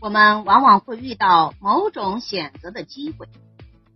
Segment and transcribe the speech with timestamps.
[0.00, 3.26] 我们往往会遇到某种选择的机会，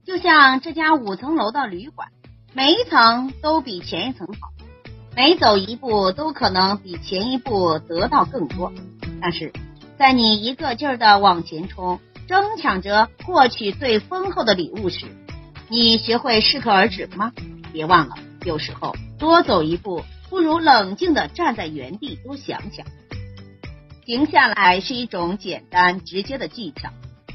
[0.05, 2.09] 就像这家五层楼的旅馆，
[2.53, 4.49] 每一层都比前一层好，
[5.17, 8.73] 每走一步都可能比前一步得到更多。
[9.21, 9.53] 但是，
[9.97, 15.07] 在你一个劲儿的往前冲，争抢着获取最丰厚的礼物时，
[15.69, 17.33] 你学会适可而止了吗？
[17.73, 22.85] 别忘了，有时候多走一步，不如冷静的站在原地多想想。
[24.05, 26.91] 停下来是一种简单直接的技巧，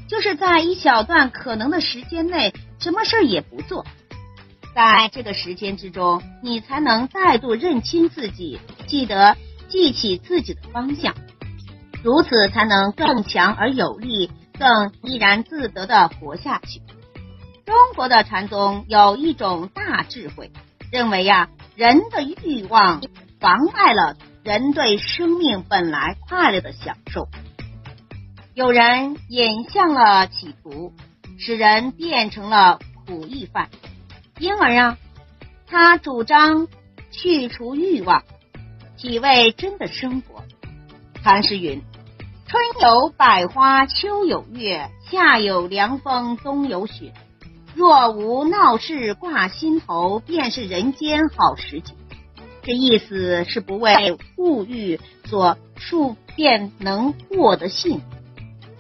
[0.10, 3.86] 就是在一小段可能的时间内，什么事儿也不做，
[4.76, 9.38] 在这个时间之中，你才能再度认清自己，记得
[9.70, 11.16] 记起自己的方向，
[12.04, 14.30] 如此才能更强而有力、
[14.60, 16.82] 更怡然自得的活下去。
[17.66, 20.52] 中国的禅宗有一种大智慧，
[20.92, 23.02] 认为呀，人的欲望
[23.40, 24.18] 妨碍了。
[24.48, 27.28] 人对生命本来快乐的享受，
[28.54, 30.94] 有人引向了企图，
[31.38, 33.68] 使人变成了苦役犯。
[34.40, 34.98] 因而啊，
[35.68, 36.70] 他主张
[37.12, 38.24] 去除欲望，
[38.96, 40.46] 体味真的生活。
[41.22, 41.84] 禅师云
[42.48, 47.12] ：“春有百花，秋有月，夏有凉风，冬有雪。
[47.76, 51.94] 若无闹市挂心头，便是人间好时节。”
[52.68, 58.02] 这意思是不为物欲所束便能获得幸。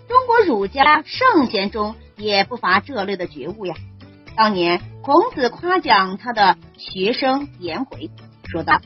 [0.09, 3.75] 中国儒家圣贤中也不乏这类的觉悟呀。
[4.35, 8.11] 当年孔子夸奖他的学生颜回，
[8.51, 8.81] 说道：“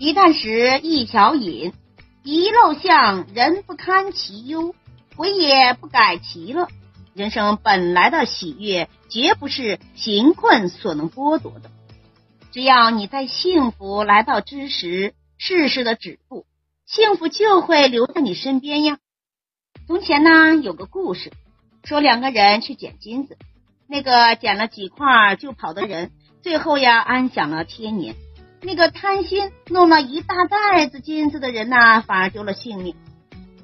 [0.00, 1.74] 一旦时一巧饮，
[2.22, 4.74] 一陋巷，人不堪其忧，
[5.16, 6.68] 回也不改其乐。
[7.12, 11.70] 人生本来的喜悦，绝不是贫困所能剥夺的。”
[12.56, 16.46] 只要你在幸福来到之时适时的止步，
[16.86, 18.96] 幸福就会留在你身边呀。
[19.86, 21.30] 从前呢，有个故事
[21.84, 23.36] 说两个人去捡金子，
[23.86, 28.14] 那个捡了几块就跑的人，最后呀安享了天年；
[28.62, 32.96] 那个贪心弄了一大袋子金子的人呢，反而丢了性命。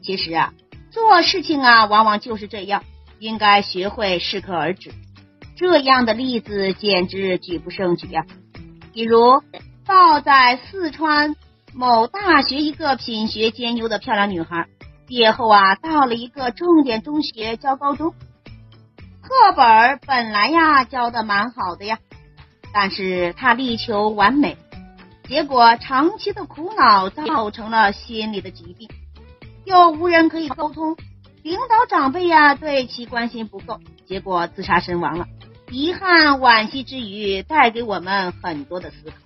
[0.02, 0.52] 其实啊，
[0.90, 2.84] 做事情啊，往往就是这样，
[3.18, 4.92] 应该学会适可而止。
[5.56, 8.26] 这样的例子简直举不胜举呀。
[8.92, 9.42] 比如，
[9.86, 11.34] 报在四川
[11.72, 14.66] 某大学一个品学兼优的漂亮女孩，
[15.06, 18.12] 毕业后啊，到了一个重点中学教高中。
[19.22, 21.98] 课本本来呀教的蛮好的呀，
[22.74, 24.58] 但是她力求完美，
[25.26, 28.90] 结果长期的苦恼造成了心理的疾病，
[29.64, 30.96] 又无人可以沟通，
[31.42, 35.26] 领导长辈呀对其关心不够，结果自杀身亡了。
[35.72, 39.16] 遗憾、惋惜之余，带给我们很多的思考。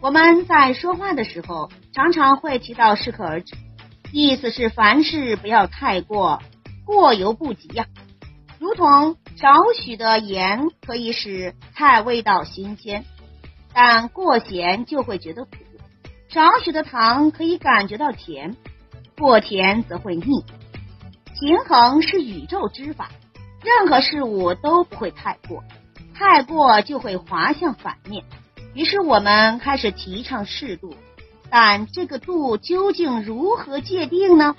[0.00, 3.56] 我们在说话的时候，常常会提到“适可而止”，
[4.12, 6.40] 意思是凡事不要太过，
[6.86, 7.86] 过犹不及呀。
[8.60, 13.04] 如同少许的盐可以使菜味道新鲜，
[13.72, 15.50] 但过咸就会觉得苦；
[16.28, 18.54] 少许的糖可以感觉到甜，
[19.18, 20.44] 过甜则会腻。
[21.40, 23.10] 平衡是宇宙之法。
[23.64, 25.64] 任何事物都不会太过，
[26.14, 28.22] 太过就会滑向反面。
[28.74, 30.94] 于是我们开始提倡适度，
[31.48, 34.54] 但这个度究竟如何界定呢？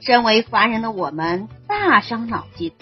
[0.00, 2.72] 身为凡人的我们大伤脑筋，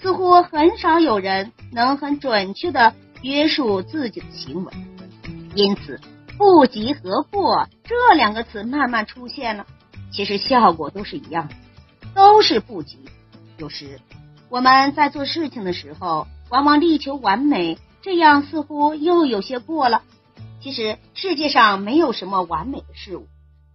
[0.00, 4.72] 似乎很少有人能很准确的约束自己的行为。
[5.56, 6.00] 因此，
[6.36, 9.66] 不及和过这两个词慢慢出现了。
[10.12, 11.54] 其实效果都是一样的，
[12.14, 13.00] 都是不及。
[13.56, 13.98] 有时。
[14.50, 20.02] 我们在做事情的时候，往往力求完美，这样似乎又有些过了。
[20.62, 23.26] 其实世界上没有什么完美的事物，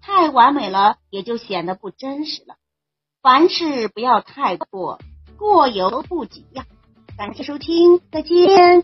[0.01, 2.55] 太完美了也就显得不真实了。
[3.21, 4.99] 凡事不要太过，
[5.37, 6.65] 过犹不及呀。
[7.17, 8.83] 感谢收听，再见。